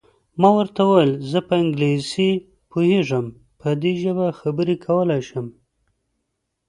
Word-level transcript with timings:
ما 0.41 0.49
ورته 0.59 0.81
وویل: 0.85 1.11
زه 1.31 1.39
په 1.47 1.53
انګلیسي 1.61 2.31
پوهېږم، 2.71 3.25
په 3.59 3.69
دې 3.81 3.93
ژبه 4.03 4.25
خبرې 4.39 4.75
کولای 4.85 5.21
شم. 5.29 5.47